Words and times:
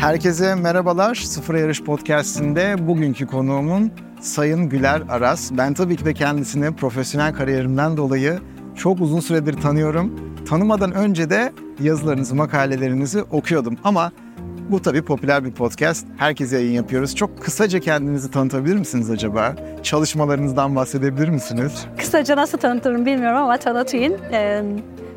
Herkese 0.00 0.54
merhabalar. 0.54 1.14
Sıfır 1.14 1.54
Yarış 1.54 1.82
Podcast'inde 1.82 2.88
bugünkü 2.88 3.26
konuğumun 3.26 3.92
Sayın 4.20 4.68
Güler 4.68 5.02
Aras. 5.08 5.50
Ben 5.52 5.74
tabii 5.74 5.96
ki 5.96 6.04
de 6.04 6.14
kendisini 6.14 6.76
profesyonel 6.76 7.34
kariyerimden 7.34 7.96
dolayı 7.96 8.38
çok 8.76 9.00
uzun 9.00 9.20
süredir 9.20 9.52
tanıyorum. 9.52 10.34
Tanımadan 10.48 10.92
önce 10.92 11.30
de 11.30 11.52
yazılarınızı, 11.80 12.34
makalelerinizi 12.34 13.22
okuyordum. 13.22 13.76
Ama 13.84 14.12
bu 14.70 14.82
tabii 14.82 15.02
popüler 15.02 15.44
bir 15.44 15.52
podcast. 15.52 16.06
Herkese 16.16 16.56
yayın 16.56 16.72
yapıyoruz. 16.72 17.16
Çok 17.16 17.42
kısaca 17.42 17.80
kendinizi 17.80 18.30
tanıtabilir 18.30 18.76
misiniz 18.76 19.10
acaba? 19.10 19.54
Çalışmalarınızdan 19.82 20.76
bahsedebilir 20.76 21.28
misiniz? 21.28 21.86
Kısaca 21.98 22.36
nasıl 22.36 22.58
tanıtırım 22.58 23.06
bilmiyorum 23.06 23.38
ama 23.38 23.56
tanıtayım. 23.56 24.16
Ee, 24.32 24.62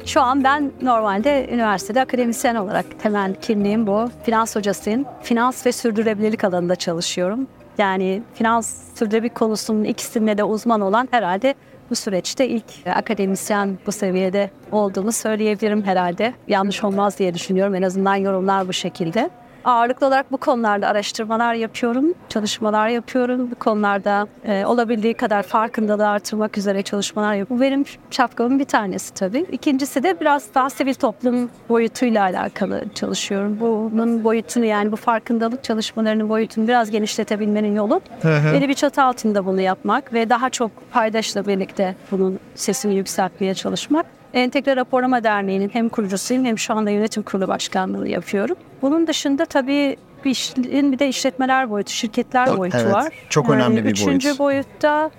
şu 0.06 0.22
an 0.22 0.44
ben 0.44 0.72
normalde 0.82 1.50
üniversitede 1.52 2.02
akademisyen 2.02 2.56
olarak 2.56 3.00
temel 3.00 3.36
kimliğim 3.36 3.88
bu. 3.88 4.10
Finans 4.24 4.56
hocasıyım. 4.56 5.06
Finans 5.22 5.66
ve 5.66 5.72
sürdürülebilirlik 5.72 6.44
alanında 6.44 6.76
çalışıyorum. 6.76 7.48
Yani 7.78 8.24
finans 8.34 8.96
sürdürülebilirlik 8.96 9.36
konusunun 9.36 9.84
ikisinde 9.84 10.38
de 10.38 10.44
uzman 10.44 10.82
olan 10.82 11.08
herhalde 11.12 11.56
bu 11.90 11.96
süreçte 11.96 12.48
ilk 12.48 12.66
akademisyen 12.96 13.78
bu 13.86 13.92
seviyede 13.92 14.50
olduğumu 14.72 15.12
söyleyebilirim 15.12 15.84
herhalde. 15.84 16.34
Yanlış 16.48 16.84
olmaz 16.84 17.20
diye 17.20 17.34
düşünüyorum. 17.34 17.76
En 17.76 17.82
azından 17.82 18.16
yorumlar 18.16 18.68
bu 18.68 18.74
şekilde. 18.74 19.30
Ağırlıklı 19.66 20.08
olarak 20.08 20.32
bu 20.32 20.38
konularda 20.38 20.88
araştırmalar 20.88 21.54
yapıyorum, 21.54 22.14
çalışmalar 22.30 22.88
yapıyorum. 22.88 23.52
Bu 23.52 23.56
konularda 23.56 24.28
e, 24.46 24.66
olabildiği 24.66 25.14
kadar 25.14 25.44
farkındalığı 25.44 26.08
artırmak 26.10 26.58
üzere 26.58 26.82
çalışmalar 26.82 27.34
yapıyorum. 27.34 27.58
Bu 27.58 27.62
benim 27.62 27.86
şapkamın 28.12 28.60
bir 28.60 28.66
tanesi 28.66 29.14
tabii. 29.14 29.46
İkincisi 29.52 30.04
de 30.04 30.20
biraz 30.20 30.54
daha 30.56 30.70
sivil 30.70 30.94
toplum 30.94 31.50
boyutuyla 31.70 32.24
alakalı 32.24 32.84
çalışıyorum. 32.96 33.58
Bunun 33.60 34.24
boyutunu 34.24 34.66
yani 34.66 34.92
bu 34.92 34.96
farkındalık 34.96 35.64
çalışmalarının 35.64 36.30
boyutunu 36.30 36.68
biraz 36.68 36.92
genişletebilmenin 36.92 37.76
yolu 37.76 38.02
beni 38.24 38.70
bir 38.70 38.74
çatı 38.74 39.04
altında 39.04 39.46
bunu 39.46 39.62
yapmak 39.62 40.14
ve 40.14 40.30
daha 40.30 40.50
çok 40.50 40.72
paydaşla 40.92 41.48
birlikte 41.48 41.96
bunun 42.12 42.40
sesini 42.56 42.96
yükseltmeye 42.96 43.54
çalışmak. 43.54 44.06
Entegre 44.34 44.76
Raporlama 44.76 45.24
Derneği'nin 45.24 45.70
hem 45.70 45.90
kurucusuyum 45.90 46.46
hem 46.46 46.58
şu 46.58 46.74
anda 46.74 46.90
yönetim 46.90 47.24
kurulu 47.24 47.48
başkanlığı 47.48 48.10
yapıyorum. 48.10 48.56
Bunun 48.82 49.08
dışında 49.08 49.46
tabii 49.46 49.98
bir, 50.26 50.32
işin 50.32 50.92
bir 50.92 51.00
de 51.00 51.08
işletmeler 51.08 51.70
boyutu, 51.70 51.92
şirketler 51.92 52.58
boyutu 52.58 52.78
evet, 52.82 52.94
var. 52.94 53.14
Çok 53.30 53.50
önemli 53.50 53.86
bir 53.86 53.90
üçüncü 53.90 54.10
boyut. 54.10 54.24
Üçüncü 54.24 54.40
boyutta 54.40 55.12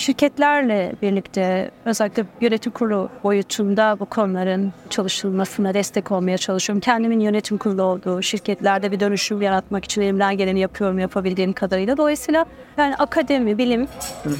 şirketlerle 0.00 0.92
birlikte 1.02 1.70
özellikle 1.84 2.24
yönetim 2.40 2.72
kurulu 2.72 3.08
boyutunda 3.24 3.96
bu 4.00 4.06
konuların 4.06 4.72
çalışılmasına 4.90 5.74
destek 5.74 6.12
olmaya 6.12 6.38
çalışıyorum. 6.38 6.80
Kendimin 6.80 7.20
yönetim 7.20 7.58
kurulu 7.58 7.82
olduğu 7.82 8.22
şirketlerde 8.22 8.92
bir 8.92 9.00
dönüşüm 9.00 9.42
yaratmak 9.42 9.84
için 9.84 10.02
elimden 10.02 10.36
geleni 10.36 10.60
yapıyorum 10.60 10.98
yapabildiğim 10.98 11.52
kadarıyla. 11.52 11.96
Dolayısıyla 11.96 12.44
yani 12.76 12.96
akademi, 12.96 13.58
bilim, 13.58 13.88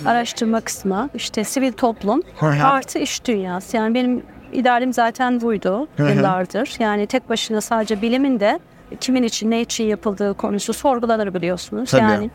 araştırma 0.07 0.61
kısmı, 0.61 1.09
işte 1.15 1.45
sivil 1.45 1.73
toplum 1.73 2.23
artı 2.63 2.99
iş 2.99 3.25
dünyası. 3.25 3.77
Yani 3.77 3.95
benim 3.95 4.23
idealim 4.53 4.93
zaten 4.93 5.41
buydu 5.41 5.89
yıllardır. 5.99 6.77
Yani 6.79 7.07
tek 7.07 7.29
başına 7.29 7.61
sadece 7.61 8.03
bilimin 8.03 8.41
de 8.41 8.61
kimin 9.01 9.23
için 9.23 9.51
ne 9.51 9.61
için 9.61 9.85
yapıldığı 9.85 10.35
konusu 10.35 10.73
sorgulanır 10.73 11.35
biliyorsunuz. 11.35 11.91
Tabii. 11.91 12.03
Yani 12.03 12.31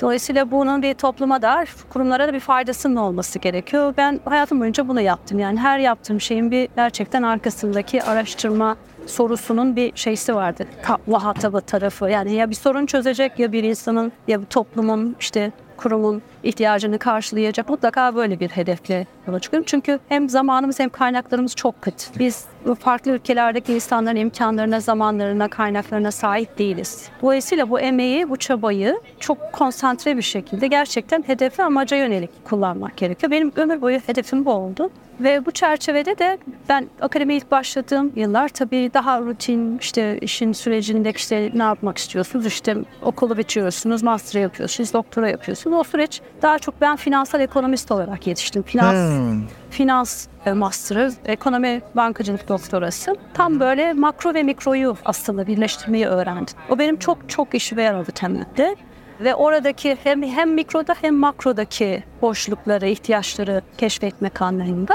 Dolayısıyla 0.00 0.50
bunun 0.50 0.82
bir 0.82 0.94
topluma 0.94 1.42
da 1.42 1.64
kurumlara 1.90 2.28
da 2.28 2.32
bir 2.32 2.40
faydasının 2.40 2.96
olması 2.96 3.38
gerekiyor. 3.38 3.94
Ben 3.96 4.20
hayatım 4.24 4.60
boyunca 4.60 4.88
bunu 4.88 5.00
yaptım. 5.00 5.38
Yani 5.38 5.58
her 5.58 5.78
yaptığım 5.78 6.20
şeyin 6.20 6.50
bir 6.50 6.68
gerçekten 6.76 7.22
arkasındaki 7.22 8.02
araştırma 8.02 8.76
sorusunun 9.06 9.76
bir 9.76 9.92
şeysi 9.94 10.34
vardı. 10.34 10.66
Muhatabı 11.06 11.60
tarafı. 11.60 12.10
Yani 12.10 12.32
ya 12.32 12.50
bir 12.50 12.54
sorun 12.54 12.86
çözecek 12.86 13.38
ya 13.38 13.52
bir 13.52 13.64
insanın 13.64 14.12
ya 14.28 14.40
bir 14.40 14.46
toplumun 14.46 15.16
işte 15.20 15.52
kurumun 15.76 16.22
ihtiyacını 16.42 16.98
karşılayacak 16.98 17.68
mutlaka 17.68 18.14
böyle 18.14 18.40
bir 18.40 18.48
hedefle 18.48 19.06
yola 19.26 19.40
çıkıyorum. 19.40 19.66
Çünkü 19.66 19.98
hem 20.08 20.28
zamanımız 20.28 20.80
hem 20.80 20.90
kaynaklarımız 20.90 21.54
çok 21.54 21.82
kıt. 21.82 22.18
Biz 22.18 22.44
farklı 22.80 23.10
ülkelerdeki 23.10 23.74
insanların 23.74 24.16
imkanlarına, 24.16 24.80
zamanlarına, 24.80 25.48
kaynaklarına 25.48 26.10
sahip 26.10 26.58
değiliz. 26.58 27.08
Dolayısıyla 27.22 27.70
bu 27.70 27.80
emeği, 27.80 28.30
bu 28.30 28.36
çabayı 28.36 29.00
çok 29.20 29.52
konsantre 29.52 30.16
bir 30.16 30.22
şekilde 30.22 30.66
gerçekten 30.66 31.24
hedefe 31.26 31.64
amaca 31.64 31.96
yönelik 31.96 32.44
kullanmak 32.44 32.96
gerekiyor. 32.96 33.30
Benim 33.30 33.52
ömür 33.56 33.80
boyu 33.80 33.98
hedefim 33.98 34.44
bu 34.44 34.52
oldu. 34.52 34.90
Ve 35.20 35.46
bu 35.46 35.50
çerçevede 35.50 36.18
de 36.18 36.38
ben 36.68 36.86
akademiye 37.00 37.38
ilk 37.38 37.50
başladığım 37.50 38.12
yıllar 38.16 38.48
tabii 38.48 38.90
daha 38.94 39.20
rutin 39.20 39.78
işte 39.78 40.18
işin 40.18 40.52
sürecinde 40.52 41.10
işte 41.16 41.50
ne 41.54 41.62
yapmak 41.62 41.98
istiyorsunuz? 41.98 42.46
İşte 42.46 42.76
okulu 43.02 43.36
bitiriyorsunuz, 43.38 44.02
master 44.02 44.40
yapıyorsunuz, 44.40 44.92
doktora 44.92 45.28
yapıyorsunuz. 45.28 45.78
O 45.78 45.84
süreç 45.84 46.20
daha 46.42 46.58
çok 46.58 46.80
ben 46.80 46.96
finansal 46.96 47.40
ekonomist 47.40 47.90
olarak 47.92 48.26
yetiştim. 48.26 48.62
Finans, 48.62 48.94
Hmm. 48.94 49.42
finans 49.70 50.26
e, 50.46 50.52
master'ı, 50.52 51.12
ekonomi 51.24 51.80
bankacılık 51.94 52.48
doktorası. 52.48 53.16
Tam 53.34 53.60
böyle 53.60 53.92
makro 53.92 54.34
ve 54.34 54.42
mikroyu 54.42 54.96
aslında 55.04 55.46
birleştirmeyi 55.46 56.06
öğrendim. 56.06 56.54
O 56.70 56.78
benim 56.78 56.96
çok 56.96 57.28
çok 57.28 57.54
işime 57.54 57.82
yaradı 57.82 58.12
temelde. 58.12 58.76
Ve 59.20 59.34
oradaki 59.34 59.96
hem, 60.04 60.22
hem 60.22 60.54
mikroda 60.54 60.94
hem 61.00 61.14
makrodaki 61.14 62.02
boşlukları, 62.22 62.86
ihtiyaçları 62.86 63.62
keşfetmek 63.78 64.42
anlamında. 64.42 64.94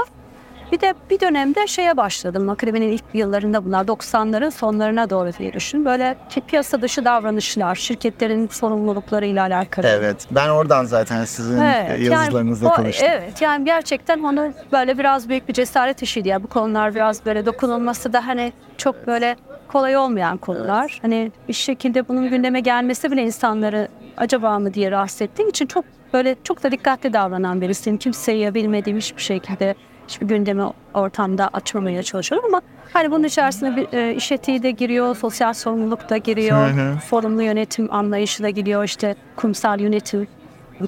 Bir 0.72 0.80
de 0.80 0.94
bir 1.10 1.20
dönemde 1.20 1.66
şeye 1.66 1.96
başladım. 1.96 2.48
Akademinin 2.48 2.88
ilk 2.88 3.04
yıllarında 3.14 3.64
bunlar 3.64 3.84
90'ların 3.84 4.50
sonlarına 4.50 5.10
doğru 5.10 5.30
diye 5.38 5.52
düşün. 5.52 5.84
Böyle 5.84 6.16
piyasa 6.46 6.82
dışı 6.82 7.04
davranışlar, 7.04 7.74
şirketlerin 7.74 8.48
sorumluluklarıyla 8.48 9.42
alakalı. 9.44 9.86
Evet. 9.86 10.26
Ben 10.30 10.48
oradan 10.48 10.84
zaten 10.84 11.24
sizin 11.24 11.60
Evet, 11.60 12.00
yazılarınızda 12.10 12.64
yani 12.64 12.72
o- 12.72 12.76
tanıştım. 12.76 13.08
Evet 13.10 13.42
yani 13.42 13.64
gerçekten 13.64 14.18
onu 14.22 14.52
böyle 14.72 14.98
biraz 14.98 15.28
büyük 15.28 15.48
bir 15.48 15.52
cesaret 15.52 16.02
işiydi. 16.02 16.28
Yani 16.28 16.42
bu 16.42 16.46
konular 16.46 16.94
biraz 16.94 17.26
böyle 17.26 17.46
dokunulması 17.46 18.12
da 18.12 18.26
hani 18.26 18.52
çok 18.76 19.06
böyle 19.06 19.36
kolay 19.68 19.96
olmayan 19.96 20.36
konular. 20.36 20.98
Hani 21.02 21.32
bir 21.48 21.52
şekilde 21.52 22.08
bunun 22.08 22.30
gündeme 22.30 22.60
gelmesi 22.60 23.10
bile 23.10 23.22
insanları 23.22 23.88
acaba 24.16 24.58
mı 24.58 24.74
diye 24.74 24.90
rahatsız 24.90 25.22
ettiği 25.22 25.48
için 25.48 25.66
çok 25.66 25.84
böyle 26.12 26.36
çok 26.44 26.62
da 26.62 26.70
dikkatli 26.70 27.12
davranan 27.12 27.60
birisiyim. 27.60 27.98
Kimseyi 27.98 28.54
bilmediğim 28.54 28.98
hiçbir 28.98 29.22
şekilde 29.22 29.74
hiçbir 30.08 30.26
gündemi 30.26 30.62
ortamda 30.94 31.48
açmamaya 31.52 32.02
çalışıyorum 32.02 32.48
ama 32.48 32.62
hani 32.92 33.10
bunun 33.10 33.24
içerisinde 33.24 33.76
bir 33.76 33.98
e, 33.98 34.14
iş 34.14 34.32
etiği 34.32 34.62
de 34.62 34.70
giriyor, 34.70 35.16
sosyal 35.16 35.52
sorumluluk 35.52 36.10
da 36.10 36.16
giriyor, 36.16 36.70
hı. 36.70 36.98
sorumlu 37.08 37.42
yönetim 37.42 37.94
anlayışı 37.94 38.42
da 38.42 38.50
giriyor, 38.50 38.84
işte 38.84 39.16
kurumsal 39.36 39.80
yönetim 39.80 40.28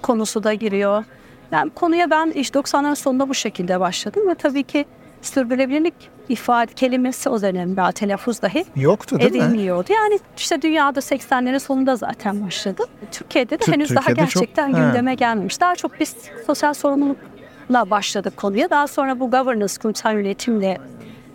konusu 0.02 0.44
da 0.44 0.54
giriyor. 0.54 1.04
Yani 1.52 1.70
konuya 1.70 2.10
ben 2.10 2.30
işte 2.30 2.58
90'ların 2.58 2.96
sonunda 2.96 3.28
bu 3.28 3.34
şekilde 3.34 3.80
başladım 3.80 4.28
ve 4.28 4.34
tabii 4.34 4.62
ki 4.62 4.84
sürdürülebilirlik 5.22 5.94
ifade 6.28 6.72
kelimesi 6.74 7.28
o 7.28 7.42
dönem 7.42 7.76
daha 7.76 7.92
telaffuz 7.92 8.42
dahi 8.42 8.64
Yoktu 8.76 9.18
değil 9.20 9.32
mi? 9.32 9.62
Yani 9.62 10.18
işte 10.36 10.62
dünyada 10.62 11.00
80'lerin 11.00 11.58
sonunda 11.60 11.96
zaten 11.96 12.46
başladı. 12.46 12.82
Türkiye'de 13.12 13.50
de 13.60 13.64
Tü- 13.64 13.72
henüz 13.72 13.90
daha 13.94 14.04
Türkiye'de 14.06 14.30
çok- 14.30 14.40
gerçekten 14.42 14.72
Ha. 14.72 14.78
gündeme 14.86 15.14
gelmemiş. 15.14 15.60
Daha 15.60 15.76
çok 15.76 16.00
biz 16.00 16.16
sosyal 16.46 16.74
sorumlulukla 16.74 17.90
başladık 17.90 18.36
konuya. 18.36 18.70
Daha 18.70 18.86
sonra 18.86 19.20
bu 19.20 19.30
governance, 19.30 19.74
kurumsal 19.82 20.14
yönetimle 20.14 20.78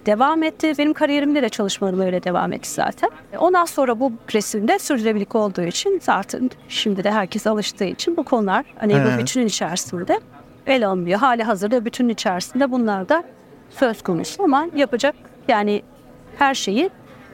devam 0.06 0.44
etti. 0.44 0.74
Benim 0.78 0.94
kariyerimde 0.94 1.42
de 1.42 1.50
çalışmalarım 1.50 2.00
öyle 2.00 2.24
devam 2.24 2.54
etti 2.54 2.70
zaten. 2.72 3.10
Ondan 3.40 3.66
sonra 3.66 4.00
bu 4.00 4.12
resimde 4.34 4.80
sürdürülebilirlik 4.80 5.36
olduğu 5.36 5.62
için 5.62 6.00
zaten 6.04 6.50
şimdi 6.70 7.04
de 7.04 7.12
herkes 7.12 7.48
alıştığı 7.48 7.86
için 7.86 8.18
bu 8.18 8.24
konular 8.24 8.66
hani 8.80 8.94
Evet. 8.94 9.14
bu 9.16 9.20
bütünün 9.22 9.46
içerisinde 9.46 10.20
ele 10.68 10.88
alınmıyor. 10.88 11.20
Hali 11.20 11.44
hazırda 11.44 11.86
bütünün 11.86 12.10
içerisinde 12.10 12.72
bunlar 12.72 13.10
da 13.10 13.24
söz 13.70 14.02
konusu 14.02 14.44
ama 14.44 14.68
yapacak 14.76 15.16
yani 15.48 15.82
her 16.38 16.56
şeyi 16.56 16.90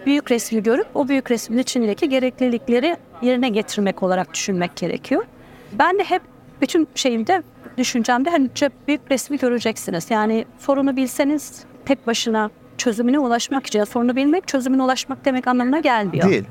büyük 0.05 0.31
resmi 0.31 0.63
görüp 0.63 0.87
o 0.93 1.07
büyük 1.07 1.31
resmin 1.31 1.57
içindeki 1.57 2.09
gereklilikleri 2.09 2.97
yerine 3.21 3.49
getirmek 3.49 4.03
olarak 4.03 4.33
düşünmek 4.33 4.75
gerekiyor. 4.75 5.25
Ben 5.71 5.99
de 5.99 6.03
hep 6.03 6.21
bütün 6.61 6.87
şeyimde, 6.95 7.43
düşüncemde 7.77 8.29
hani 8.29 8.49
büyük 8.87 9.01
resmi 9.11 9.37
göreceksiniz. 9.37 10.11
Yani 10.11 10.45
sorunu 10.59 10.95
bilseniz 10.95 11.63
tek 11.85 12.07
başına 12.07 12.49
çözümüne 12.77 13.19
ulaşmak 13.19 13.65
için, 13.65 13.83
sorunu 13.83 14.15
bilmek 14.15 14.47
çözümüne 14.47 14.83
ulaşmak 14.83 15.25
demek 15.25 15.47
anlamına 15.47 15.79
gelmiyor. 15.79 16.29
Değil. 16.29 16.45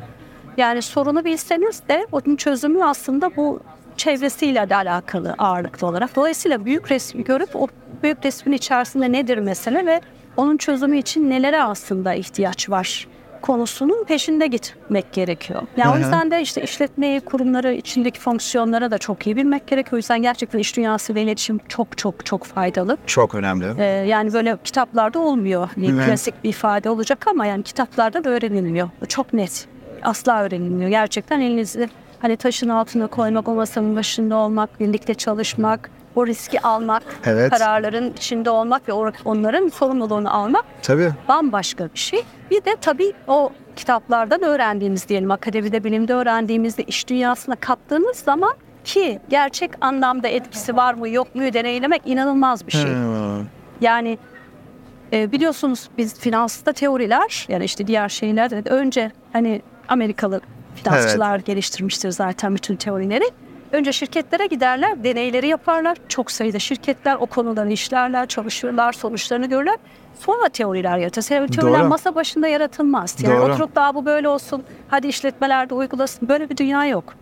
Yani 0.56 0.82
sorunu 0.82 1.24
bilseniz 1.24 1.82
de 1.88 2.06
onun 2.12 2.36
çözümü 2.36 2.84
aslında 2.84 3.36
bu 3.36 3.60
çevresiyle 3.96 4.70
de 4.70 4.76
alakalı 4.76 5.34
ağırlıklı 5.38 5.86
olarak. 5.86 6.16
Dolayısıyla 6.16 6.64
büyük 6.64 6.90
resmi 6.90 7.24
görüp 7.24 7.56
o 7.56 7.68
büyük 8.02 8.24
resmin 8.24 8.52
içerisinde 8.52 9.12
nedir 9.12 9.38
mesele 9.38 9.86
ve 9.86 10.00
onun 10.36 10.56
çözümü 10.56 10.98
için 10.98 11.30
nelere 11.30 11.62
aslında 11.62 12.14
ihtiyaç 12.14 12.70
var 12.70 13.06
konusunun 13.42 14.04
peşinde 14.04 14.46
gitmek 14.46 15.12
gerekiyor. 15.12 15.62
Yani 15.76 15.90
Hı 15.90 15.94
o 15.94 15.98
yüzden 15.98 16.30
de 16.30 16.42
işte 16.42 16.62
işletmeyi, 16.62 17.20
kurumları, 17.20 17.72
içindeki 17.72 18.20
fonksiyonlara 18.20 18.90
da 18.90 18.98
çok 18.98 19.26
iyi 19.26 19.36
bilmek 19.36 19.66
gerekiyor. 19.66 19.92
O 19.92 19.96
yüzden 19.96 20.22
gerçekten 20.22 20.58
iş 20.58 20.76
dünyası 20.76 21.14
ve 21.14 21.22
iletişim 21.22 21.60
çok 21.68 21.98
çok 21.98 22.26
çok 22.26 22.44
faydalı. 22.44 22.96
Çok 23.06 23.34
önemli. 23.34 23.66
Ee, 23.78 23.84
yani 23.84 24.32
böyle 24.32 24.56
kitaplarda 24.64 25.18
olmuyor. 25.18 25.68
Evet. 25.78 26.06
Klasik 26.06 26.44
bir 26.44 26.48
ifade 26.48 26.90
olacak 26.90 27.26
ama 27.26 27.46
yani 27.46 27.62
kitaplarda 27.62 28.24
da 28.24 28.30
öğrenilmiyor. 28.30 28.88
Çok 29.08 29.32
net. 29.32 29.68
asla 30.02 30.42
öğrenilmiyor. 30.42 30.90
Gerçekten 30.90 31.40
elinizi 31.40 31.88
hani 32.22 32.36
taşın 32.36 32.68
altına 32.68 33.06
koymak, 33.06 33.48
o 33.48 33.54
masanın 33.54 33.96
başında 33.96 34.36
olmak, 34.36 34.80
birlikte 34.80 35.14
çalışmak, 35.14 35.90
o 36.16 36.26
riski 36.26 36.60
almak, 36.60 37.02
Evet. 37.24 37.50
kararların 37.50 38.12
içinde 38.12 38.50
olmak 38.50 38.88
ve 38.88 38.92
onların 39.24 39.68
sorumluluğunu 39.68 40.36
almak 40.36 40.64
Tabii. 40.82 41.10
bambaşka 41.28 41.88
bir 41.94 41.98
şey. 41.98 42.22
Bir 42.50 42.64
de 42.64 42.76
tabii 42.80 43.12
o 43.28 43.52
kitaplardan 43.76 44.42
öğrendiğimiz 44.42 45.08
diyelim 45.08 45.30
akademide 45.30 45.84
bilimde 45.84 46.14
öğrendiğimizde 46.14 46.82
iş 46.82 47.08
dünyasına 47.08 47.56
kattığımız 47.56 48.16
zaman 48.16 48.52
ki 48.84 49.18
gerçek 49.28 49.70
anlamda 49.80 50.28
etkisi 50.28 50.76
var 50.76 50.94
mı 50.94 51.08
yok 51.08 51.34
mu 51.34 51.42
deneylemek 51.52 52.02
inanılmaz 52.04 52.66
bir 52.66 52.72
şey. 52.72 52.90
Hmm. 52.94 53.46
Yani 53.80 54.18
e, 55.12 55.32
biliyorsunuz 55.32 55.88
biz 55.98 56.18
finansta 56.18 56.72
teoriler 56.72 57.46
yani 57.48 57.64
işte 57.64 57.86
diğer 57.86 58.08
şeyler 58.08 58.70
önce 58.70 59.12
hani 59.32 59.62
Amerikalı 59.88 60.40
finansçılar 60.74 61.38
geliştirmiştir 61.38 62.10
zaten 62.10 62.54
bütün 62.54 62.76
teorileri. 62.76 63.24
Önce 63.72 63.92
şirketlere 63.92 64.46
giderler, 64.46 65.04
deneyleri 65.04 65.48
yaparlar. 65.48 65.98
Çok 66.08 66.30
sayıda 66.30 66.58
şirketler 66.58 67.16
o 67.20 67.26
konuları 67.26 67.72
işlerler, 67.72 68.26
çalışırlar, 68.26 68.92
sonuçlarını 68.92 69.46
görürler. 69.46 69.76
Sonra 70.18 70.48
teoriler 70.48 70.98
yaratır. 70.98 71.22
Teoriler 71.22 71.80
Doğru. 71.80 71.88
masa 71.88 72.14
başında 72.14 72.48
yaratılmaz. 72.48 73.16
Yani 73.22 73.40
Doğru. 73.40 73.52
oturup 73.52 73.74
daha 73.74 73.94
bu 73.94 74.06
böyle 74.06 74.28
olsun, 74.28 74.62
hadi 74.88 75.06
işletmelerde 75.06 75.74
uygulasın. 75.74 76.28
Böyle 76.28 76.50
bir 76.50 76.56
dünya 76.56 76.86
yok. 76.86 77.14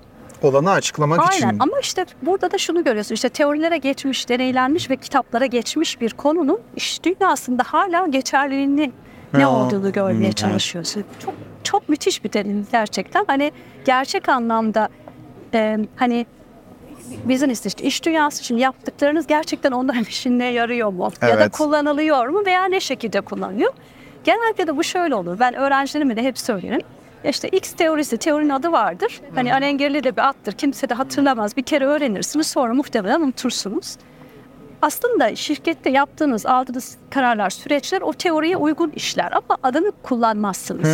Olanı 0.42 0.70
açıklamak 0.70 1.20
Aynen 1.20 1.48
için. 1.48 1.58
ama 1.58 1.80
işte 1.80 2.06
burada 2.22 2.50
da 2.50 2.58
şunu 2.58 2.84
görüyorsun 2.84 3.14
işte 3.14 3.28
teorilere 3.28 3.76
geçmiş, 3.76 4.28
deneylenmiş 4.28 4.90
ve 4.90 4.96
kitaplara 4.96 5.46
geçmiş 5.46 6.00
bir 6.00 6.10
konunun 6.10 6.60
iş 6.76 7.04
dünyasında 7.04 7.62
hala 7.66 8.06
geçerliliğini 8.06 8.92
ne 9.34 9.46
olduğunu 9.46 9.92
görmeye 9.92 10.24
evet. 10.24 10.36
çalışıyorsun. 10.36 11.04
Çok 11.24 11.34
çok 11.64 11.88
müthiş 11.88 12.24
bir 12.24 12.32
deneyim 12.32 12.66
gerçekten. 12.72 13.24
Hani 13.26 13.52
gerçek 13.84 14.28
anlamda 14.28 14.88
e, 15.54 15.78
hani 15.96 16.26
business 17.24 17.66
işte 17.66 17.84
iş 17.84 18.04
dünyası 18.04 18.42
için 18.42 18.56
yaptıklarınız 18.56 19.26
gerçekten 19.26 19.72
onların 19.72 20.04
işine 20.08 20.44
yarıyor 20.44 20.92
mu? 20.92 21.10
Ya 21.22 21.28
da 21.28 21.32
Evet. 21.32 21.52
kullanılıyor 21.52 22.26
mu 22.26 22.42
veya 22.46 22.64
ne 22.64 22.80
şekilde 22.80 23.20
kullanılıyor? 23.20 23.72
Genellikle 24.24 24.66
de 24.66 24.76
bu 24.76 24.84
şöyle 24.84 25.14
olur. 25.14 25.38
Ben 25.40 25.54
öğrencilerime 25.54 26.16
de 26.16 26.22
hep 26.22 26.38
söylerim. 26.38 26.80
İşte 27.24 27.48
X 27.48 27.72
teorisi, 27.72 28.16
teorinin 28.16 28.50
adı 28.50 28.72
vardır. 28.72 29.20
Hani 29.34 29.54
alengirli 29.54 30.04
de 30.04 30.16
bir 30.16 30.28
attır. 30.28 30.52
Kimse 30.52 30.88
de 30.88 30.94
hatırlamaz. 30.94 31.56
Bir 31.56 31.62
kere 31.62 31.86
öğrenirsiniz 31.86 32.46
sonra 32.46 32.74
muhtemelen 32.74 33.20
unutursunuz. 33.20 33.96
Aslında 34.82 35.36
şirkette 35.36 35.90
yaptığınız, 35.90 36.46
aldığınız 36.46 36.96
kararlar, 37.10 37.50
süreçler 37.50 38.00
o 38.00 38.12
teoriye 38.12 38.56
uygun 38.56 38.90
işler 38.90 39.32
ama 39.32 39.58
adını 39.62 39.92
kullanmazsınız. 40.02 40.88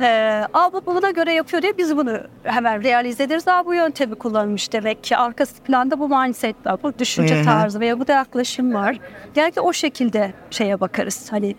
Ee, 0.00 0.46
Aa, 0.54 0.72
bu 0.72 0.86
buna 0.86 1.10
göre 1.10 1.32
yapıyor 1.32 1.62
diye 1.62 1.78
biz 1.78 1.96
bunu 1.96 2.18
hemen 2.42 2.82
realize 2.82 3.22
ederiz. 3.22 3.48
Aa, 3.48 3.66
bu 3.66 3.74
yöntemi 3.74 4.14
kullanmış 4.14 4.72
demek 4.72 5.04
ki. 5.04 5.16
Arkası 5.16 5.62
planda 5.62 5.98
bu 5.98 6.08
mindset 6.08 6.66
var, 6.66 6.82
bu 6.82 6.98
düşünce 6.98 7.34
tarzı 7.44 7.80
veya 7.80 8.00
bu 8.00 8.06
da 8.06 8.12
yaklaşım 8.12 8.74
var. 8.74 8.98
Genellikle 9.34 9.60
o 9.60 9.72
şekilde 9.72 10.32
şeye 10.50 10.80
bakarız. 10.80 11.32
Hani 11.32 11.54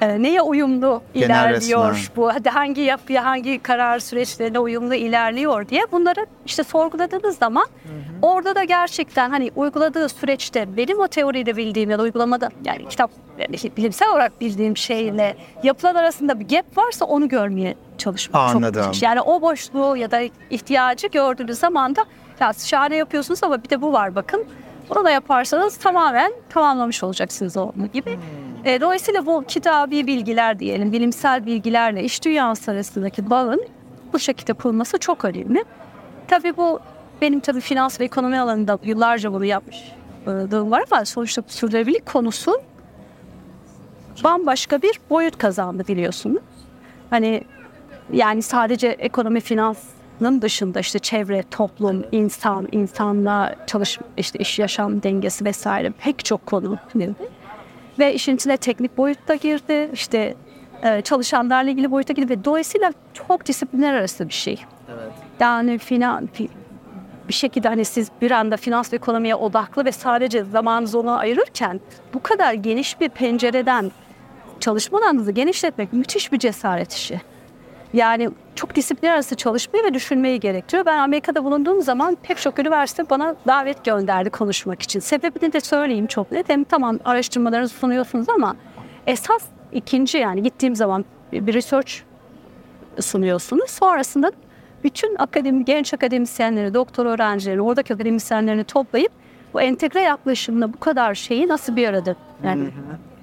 e, 0.00 0.22
neye 0.22 0.42
uyumlu 0.42 1.02
Genel 1.14 1.26
ilerliyor 1.26 1.90
resmen. 1.90 2.16
bu 2.16 2.34
hadi 2.34 2.48
hangi 2.50 2.80
yapıya 2.80 3.24
hangi 3.24 3.58
karar 3.62 3.98
süreçlerine 3.98 4.58
uyumlu 4.58 4.94
ilerliyor 4.94 5.68
diye 5.68 5.82
bunları 5.92 6.26
işte 6.46 6.64
sorguladığınız 6.64 7.38
zaman 7.38 7.66
orada 8.22 8.54
da 8.54 8.64
gerçekten 8.64 9.30
hani 9.30 9.50
uyguladığı 9.56 10.08
süreçte 10.08 10.76
benim 10.76 11.00
o 11.00 11.08
teoriyle 11.08 11.56
bildiğim 11.56 11.90
ya 11.90 11.98
da 11.98 12.02
uygulamada 12.02 12.48
yani 12.64 12.88
kitap 12.88 13.10
yani 13.38 13.56
bilimsel 13.76 14.08
olarak 14.10 14.40
bildiğim 14.40 14.76
şeyle 14.76 15.36
yapılan 15.62 15.94
arasında 15.94 16.40
bir 16.40 16.48
gap 16.48 16.78
varsa 16.78 17.04
onu 17.04 17.28
görmeye 17.28 17.74
çalışmak 17.98 18.42
Anladım. 18.56 18.72
çok 18.74 18.86
müthiş. 18.86 19.02
Yani 19.02 19.20
o 19.20 19.42
boşluğu 19.42 19.96
ya 19.96 20.10
da 20.10 20.20
ihtiyacı 20.50 21.06
gördüğünüz 21.06 21.58
zaman 21.58 21.96
da 21.96 22.04
ya 22.40 22.52
şahane 22.52 22.96
yapıyorsunuz 22.96 23.44
ama 23.44 23.62
bir 23.64 23.70
de 23.70 23.82
bu 23.82 23.92
var 23.92 24.14
bakın. 24.14 24.44
Bunu 24.90 25.04
da 25.04 25.10
yaparsanız 25.10 25.76
tamamen 25.76 26.32
tamamlamış 26.48 27.02
olacaksınız 27.02 27.56
o 27.56 27.72
gibi. 27.92 28.18
E, 28.64 28.80
dolayısıyla 28.80 29.26
bu 29.26 29.44
kitabi 29.48 30.06
bilgiler 30.06 30.58
diyelim, 30.58 30.92
bilimsel 30.92 31.46
bilgilerle 31.46 32.04
iş 32.04 32.24
dünyası 32.24 32.70
arasındaki 32.70 33.30
bağın 33.30 33.66
bu 34.12 34.18
şekilde 34.18 34.52
kurulması 34.52 34.98
çok 34.98 35.24
önemli. 35.24 35.64
Tabii 36.28 36.56
bu 36.56 36.80
benim 37.20 37.40
tabii 37.40 37.60
finans 37.60 38.00
ve 38.00 38.04
ekonomi 38.04 38.40
alanında 38.40 38.78
yıllarca 38.84 39.32
bunu 39.32 39.44
yapmışlığım 39.44 40.70
var 40.70 40.84
ama 40.90 41.04
sonuçta 41.04 41.42
sürdürülebilirlik 41.46 42.06
konusu 42.06 42.62
bambaşka 44.24 44.82
bir 44.82 45.00
boyut 45.10 45.38
kazandı 45.38 45.84
biliyorsunuz. 45.88 46.42
Hani 47.10 47.44
yani 48.12 48.42
sadece 48.42 48.88
ekonomi 48.88 49.40
finansın 49.40 50.42
dışında 50.42 50.80
işte 50.80 50.98
çevre, 50.98 51.44
toplum, 51.50 52.04
insan, 52.12 52.68
insanla 52.72 53.54
çalış 53.66 53.98
işte 54.16 54.38
iş 54.38 54.58
yaşam 54.58 55.02
dengesi 55.02 55.44
vesaire 55.44 55.90
pek 55.90 56.24
çok 56.24 56.46
konu. 56.46 56.78
Ve 57.98 58.14
işin 58.14 58.36
içine 58.36 58.56
teknik 58.56 58.96
boyut 58.98 59.28
da 59.28 59.34
girdi. 59.34 59.90
işte 59.92 60.34
e, 60.82 61.00
çalışanlarla 61.00 61.70
ilgili 61.70 61.90
boyuta 61.90 62.12
girdi 62.12 62.28
ve 62.30 62.44
dolayısıyla 62.44 62.92
çok 63.14 63.46
disiplinler 63.46 63.94
arası 63.94 64.28
bir 64.28 64.34
şey. 64.34 64.64
Yani 65.40 65.78
finan, 65.78 66.28
fi- 66.38 66.48
bir 67.28 67.34
şekilde 67.34 67.68
hani 67.68 67.84
siz 67.84 68.10
bir 68.20 68.30
anda 68.30 68.56
finans 68.56 68.92
ve 68.92 68.96
ekonomiye 68.96 69.34
odaklı 69.34 69.84
ve 69.84 69.92
sadece 69.92 70.44
zamanınızı 70.44 70.98
ona 71.00 71.16
ayırırken 71.18 71.80
bu 72.14 72.22
kadar 72.22 72.52
geniş 72.52 73.00
bir 73.00 73.08
pencereden 73.08 73.90
çalışma 74.60 74.98
alanınızı 74.98 75.32
genişletmek 75.32 75.92
müthiş 75.92 76.32
bir 76.32 76.38
cesaret 76.38 76.92
işi. 76.92 77.20
Yani 77.92 78.30
çok 78.54 78.74
disiplin 78.74 79.08
arası 79.08 79.36
çalışmayı 79.36 79.84
ve 79.84 79.94
düşünmeyi 79.94 80.40
gerektiriyor. 80.40 80.86
Ben 80.86 80.98
Amerika'da 80.98 81.44
bulunduğum 81.44 81.82
zaman 81.82 82.16
pek 82.22 82.38
çok 82.38 82.58
üniversite 82.58 83.10
bana 83.10 83.36
davet 83.46 83.84
gönderdi 83.84 84.30
konuşmak 84.30 84.82
için. 84.82 85.00
Sebebini 85.00 85.52
de 85.52 85.60
söyleyeyim 85.60 86.06
çok 86.06 86.32
net. 86.32 86.48
Hem 86.48 86.64
tamam 86.64 86.98
araştırmalarınızı 87.04 87.74
sunuyorsunuz 87.74 88.28
ama 88.28 88.56
esas 89.06 89.42
ikinci 89.72 90.18
yani 90.18 90.42
gittiğim 90.42 90.76
zaman 90.76 91.04
bir 91.32 91.54
research 91.54 91.92
sunuyorsunuz. 93.00 93.70
Sonrasında 93.70 94.32
bütün 94.84 95.16
akademi, 95.18 95.64
genç 95.64 95.94
akademisyenleri, 95.94 96.74
doktor 96.74 97.06
öğrencileri, 97.06 97.60
oradaki 97.60 97.94
akademisyenlerini 97.94 98.64
toplayıp 98.64 99.12
bu 99.54 99.60
entegre 99.60 100.00
yaklaşımla 100.00 100.72
bu 100.72 100.80
kadar 100.80 101.14
şeyi 101.14 101.48
nasıl 101.48 101.76
bir 101.76 101.88
arada 101.88 102.14
yani 102.44 102.68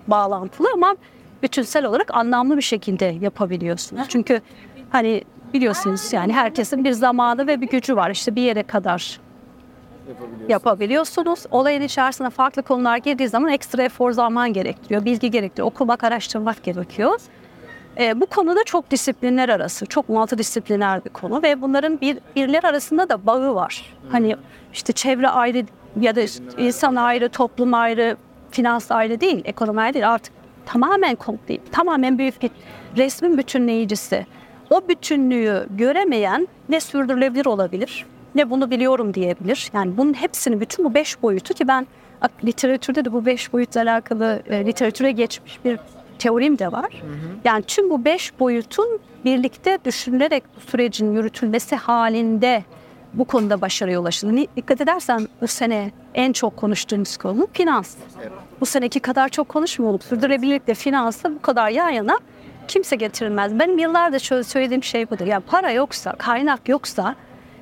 bağlantılı 0.07 0.67
ama 0.73 0.95
bütünsel 1.43 1.85
olarak 1.85 2.15
anlamlı 2.15 2.57
bir 2.57 2.61
şekilde 2.61 3.05
yapabiliyorsunuz. 3.05 4.03
Çünkü 4.09 4.41
hani 4.89 5.23
biliyorsunuz 5.53 6.13
yani 6.13 6.33
herkesin 6.33 6.83
bir 6.83 6.91
zamanı 6.91 7.47
ve 7.47 7.61
bir 7.61 7.67
gücü 7.67 7.95
var. 7.95 8.09
İşte 8.09 8.35
bir 8.35 8.41
yere 8.41 8.63
kadar 8.63 9.19
yapabiliyorsunuz. 10.49 11.43
Olayın 11.51 11.81
içerisine 11.81 12.29
farklı 12.29 12.61
konular 12.61 12.97
girdiği 12.97 13.27
zaman 13.27 13.51
ekstra 13.51 13.83
efor 13.83 14.11
zaman 14.11 14.53
gerektiriyor, 14.53 15.05
bilgi 15.05 15.31
gerektiriyor, 15.31 15.67
okumak, 15.67 16.03
araştırmak 16.03 16.63
gerekiyor. 16.63 17.19
Ee, 17.99 18.21
bu 18.21 18.25
konuda 18.25 18.63
çok 18.63 18.91
disiplinler 18.91 19.49
arası, 19.49 19.85
çok 19.85 20.09
multidisipliner 20.09 21.05
bir 21.05 21.09
konu 21.09 21.43
ve 21.43 21.61
bunların 21.61 22.01
bir 22.01 22.17
birler 22.35 22.63
arasında 22.63 23.09
da 23.09 23.25
bağı 23.25 23.55
var. 23.55 23.95
Hani 24.11 24.35
işte 24.73 24.93
çevre 24.93 25.29
ayrı 25.29 25.65
ya 26.01 26.15
da 26.15 26.21
insan 26.57 26.95
ayrı, 26.95 27.29
toplum 27.29 27.73
ayrı, 27.73 28.17
finans 28.51 28.91
ayrı 28.91 29.21
değil, 29.21 29.41
ekonomi 29.45 29.81
ayrı 29.81 29.93
değil. 29.93 30.09
Artık 30.09 30.33
tamamen 30.67 31.15
komple, 31.15 31.57
tamamen 31.71 32.17
büyük 32.17 32.41
bir 32.41 32.51
resmin 32.97 33.37
bütünleyicisi. 33.37 34.25
O 34.69 34.87
bütünlüğü 34.87 35.67
göremeyen 35.69 36.47
ne 36.69 36.79
sürdürülebilir 36.79 37.45
olabilir 37.45 38.05
ne 38.37 38.49
bunu 38.49 38.71
biliyorum 38.71 39.13
diyebilir. 39.13 39.71
Yani 39.73 39.97
bunun 39.97 40.13
hepsini 40.13 40.61
bütün 40.61 40.85
bu 40.85 40.93
beş 40.93 41.21
boyutu 41.21 41.53
ki 41.53 41.67
ben 41.67 41.87
literatürde 42.43 43.05
de 43.05 43.13
bu 43.13 43.25
beş 43.25 43.53
boyutla 43.53 43.81
alakalı 43.81 44.41
e, 44.49 44.65
literatüre 44.65 45.11
geçmiş 45.11 45.65
bir 45.65 45.79
teorim 46.19 46.59
de 46.59 46.71
var. 46.71 47.03
Yani 47.45 47.63
tüm 47.63 47.89
bu 47.89 48.05
beş 48.05 48.39
boyutun 48.39 48.99
birlikte 49.25 49.77
düşünülerek 49.85 50.43
bu 50.55 50.59
sürecin 50.71 51.13
yürütülmesi 51.13 51.75
halinde 51.75 52.63
bu 53.13 53.25
konuda 53.25 53.61
başarıya 53.61 54.01
ulaşıldı. 54.01 54.47
Dikkat 54.55 54.81
edersen 54.81 55.27
bu 55.41 55.47
sene 55.47 55.91
en 56.13 56.33
çok 56.33 56.57
konuştuğumuz 56.57 57.17
konu 57.17 57.47
finans. 57.53 57.95
Bu 58.61 58.65
seneki 58.65 58.99
kadar 58.99 59.29
çok 59.29 59.49
konuşmuyorduk. 59.49 60.03
Sürdürülebilirlikle 60.03 60.73
finansı 60.73 61.35
bu 61.35 61.41
kadar 61.41 61.69
yan 61.69 61.89
yana 61.89 62.19
kimse 62.67 62.95
getirilmez. 62.95 63.59
Benim 63.59 63.77
yıllardır 63.77 64.19
şöyle 64.19 64.43
söylediğim 64.43 64.83
şey 64.83 65.09
budur. 65.09 65.25
Yani 65.25 65.43
para 65.47 65.71
yoksa, 65.71 66.11
kaynak 66.11 66.69
yoksa 66.69 67.15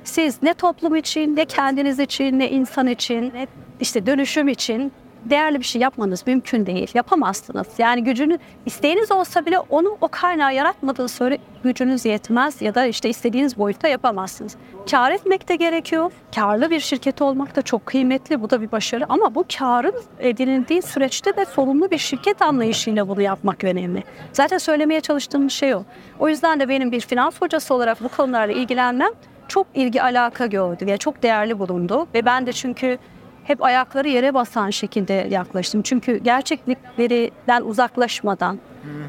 siz 0.04 0.42
ne 0.42 0.54
toplum 0.54 0.96
için, 0.96 1.36
ne 1.36 1.44
kendiniz 1.44 1.98
için, 1.98 2.38
ne 2.38 2.50
insan 2.50 2.86
için, 2.86 3.32
ne 3.34 3.46
işte 3.80 4.06
dönüşüm 4.06 4.48
için 4.48 4.92
değerli 5.30 5.58
bir 5.58 5.64
şey 5.64 5.82
yapmanız 5.82 6.26
mümkün 6.26 6.66
değil. 6.66 6.90
Yapamazsınız. 6.94 7.66
Yani 7.78 8.04
gücünü 8.04 8.38
isteğiniz 8.66 9.12
olsa 9.12 9.46
bile 9.46 9.58
onu 9.58 9.98
o 10.00 10.08
kaynağı 10.08 10.54
yaratmadığı 10.54 11.08
sonra 11.08 11.36
gücünüz 11.64 12.04
yetmez 12.04 12.62
ya 12.62 12.74
da 12.74 12.86
işte 12.86 13.08
istediğiniz 13.08 13.58
boyutta 13.58 13.88
yapamazsınız. 13.88 14.56
Kar 14.90 15.12
etmek 15.12 15.48
de 15.48 15.56
gerekiyor. 15.56 16.12
Karlı 16.34 16.70
bir 16.70 16.80
şirket 16.80 17.22
olmak 17.22 17.56
da 17.56 17.62
çok 17.62 17.86
kıymetli. 17.86 18.42
Bu 18.42 18.50
da 18.50 18.60
bir 18.60 18.72
başarı 18.72 19.04
ama 19.08 19.34
bu 19.34 19.44
karın 19.58 19.94
edinildiği 20.18 20.82
süreçte 20.82 21.36
de 21.36 21.44
sorumlu 21.44 21.90
bir 21.90 21.98
şirket 21.98 22.42
anlayışıyla 22.42 23.08
bunu 23.08 23.22
yapmak 23.22 23.64
önemli. 23.64 24.02
Zaten 24.32 24.58
söylemeye 24.58 25.00
çalıştığım 25.00 25.50
şey 25.50 25.74
o. 25.74 25.82
O 26.18 26.28
yüzden 26.28 26.60
de 26.60 26.68
benim 26.68 26.92
bir 26.92 27.00
finans 27.00 27.40
hocası 27.40 27.74
olarak 27.74 28.04
bu 28.04 28.08
konularla 28.08 28.52
ilgilenmem 28.52 29.10
çok 29.48 29.66
ilgi 29.74 30.02
alaka 30.02 30.46
gördü 30.46 30.86
ve 30.86 30.98
çok 30.98 31.22
değerli 31.22 31.58
bulundu. 31.58 32.06
Ve 32.14 32.24
ben 32.24 32.46
de 32.46 32.52
çünkü 32.52 32.98
hep 33.46 33.62
ayakları 33.62 34.08
yere 34.08 34.34
basan 34.34 34.70
şekilde 34.70 35.12
yaklaştım. 35.30 35.82
Çünkü 35.82 36.16
gerçekliklerden 36.16 37.62
uzaklaşmadan, 37.62 38.58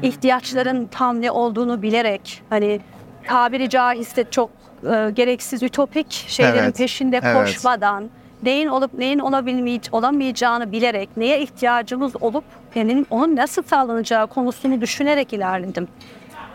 ihtiyaçların 0.02 0.86
tam 0.86 1.20
ne 1.20 1.30
olduğunu 1.30 1.82
bilerek, 1.82 2.42
hani 2.50 2.80
tabiri 3.26 3.70
caizse 3.70 4.24
çok 4.30 4.50
e, 4.84 5.10
gereksiz 5.14 5.62
ütopik 5.62 6.24
şeylerin 6.28 6.58
Evet, 6.58 6.76
peşinde 6.78 7.20
evet. 7.22 7.36
koşmadan, 7.36 8.10
neyin 8.42 8.68
olup 8.68 8.94
neyin 8.94 9.18
olabilmeyeceğini, 9.18 9.96
olamayacağını 9.96 10.72
bilerek, 10.72 11.08
neye 11.16 11.40
ihtiyacımız 11.40 12.12
olup 12.22 12.44
yani 12.74 13.04
onun 13.10 13.36
nasıl 13.36 13.62
sağlanacağı 13.62 14.26
konusunu 14.26 14.80
düşünerek 14.80 15.32
ilerledim. 15.32 15.88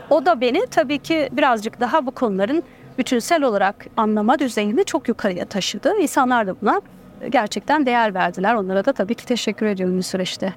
O 0.10 0.25
da 0.25 0.42
beni 0.42 0.66
tabii 0.72 1.00
ki 1.00 1.30
birazcık 1.32 1.80
daha 1.80 2.06
bu 2.06 2.12
konuların 2.12 2.63
bütünsel 2.98 3.44
olarak 3.44 3.86
anlama 3.98 4.40
düzeyini 4.40 4.86
çok 4.86 5.08
yukarıya 5.08 5.46
taşıdı. 5.46 5.94
İnsanlar 6.02 6.48
da 6.48 6.56
buna 6.62 6.82
gerçekten 7.30 7.86
değer 7.86 8.13
verdiler. 8.13 8.56
Onlara 8.56 8.86
da 8.86 8.94
tabii 8.94 9.15
ki 9.15 9.25
teşekkür 9.25 9.65
ediyorum 9.65 9.98
bu 9.98 10.03
süreçte. 10.03 10.53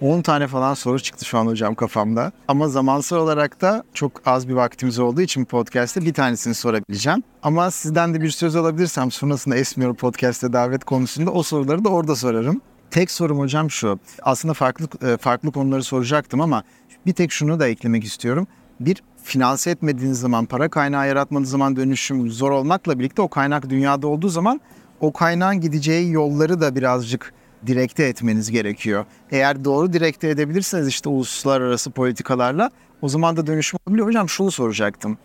10 0.00 0.22
tane 0.22 0.46
falan 0.46 0.74
soru 0.74 1.00
çıktı 1.00 1.24
şu 1.24 1.38
an 1.38 1.46
hocam 1.46 1.74
kafamda. 1.74 2.32
Ama 2.48 2.68
zamansal 2.68 3.16
olarak 3.16 3.60
da 3.60 3.84
çok 3.94 4.22
az 4.26 4.48
bir 4.48 4.54
vaktimiz 4.54 4.98
olduğu 4.98 5.20
için 5.20 5.44
podcast'te 5.44 6.00
bir 6.00 6.14
tanesini 6.14 6.54
sorabileceğim. 6.54 7.22
Ama 7.42 7.70
sizden 7.70 8.14
de 8.14 8.20
bir 8.20 8.30
söz 8.30 8.56
alabilirsem 8.56 9.10
sonrasında 9.10 9.56
Esmiyor 9.56 9.94
podcast'te 9.94 10.52
davet 10.52 10.84
konusunda 10.84 11.30
o 11.30 11.42
soruları 11.42 11.84
da 11.84 11.88
orada 11.88 12.16
sorarım. 12.16 12.60
Tek 12.90 13.10
sorum 13.10 13.38
hocam 13.38 13.70
şu. 13.70 13.98
Aslında 14.22 14.54
farklı 14.54 15.08
e, 15.08 15.16
farklı 15.16 15.52
konuları 15.52 15.82
soracaktım 15.82 16.40
ama 16.40 16.62
bir 17.06 17.12
tek 17.12 17.32
şunu 17.32 17.60
da 17.60 17.68
eklemek 17.68 18.04
istiyorum. 18.04 18.46
Bir 18.80 19.02
finanse 19.22 19.70
etmediğiniz 19.70 20.20
zaman, 20.20 20.46
para 20.46 20.68
kaynağı 20.68 21.08
yaratmadığınız 21.08 21.50
zaman 21.50 21.76
dönüşüm 21.76 22.30
zor 22.30 22.50
olmakla 22.50 22.98
birlikte 22.98 23.22
o 23.22 23.28
kaynak 23.28 23.70
dünyada 23.70 24.06
olduğu 24.06 24.28
zaman 24.28 24.60
o 25.00 25.12
kaynağın 25.12 25.60
gideceği 25.60 26.12
yolları 26.12 26.60
da 26.60 26.74
birazcık 26.74 27.32
direkte 27.66 28.04
etmeniz 28.04 28.50
gerekiyor. 28.50 29.04
Eğer 29.30 29.64
doğru 29.64 29.92
direkte 29.92 30.28
edebilirseniz 30.28 30.88
işte 30.88 31.08
uluslararası 31.08 31.90
politikalarla 31.90 32.70
o 33.02 33.08
zaman 33.08 33.36
da 33.36 33.46
dönüşüm 33.46 33.78
olabiliyor. 33.86 34.08
Hocam 34.08 34.28
şunu 34.28 34.50
soracaktım. 34.50 35.18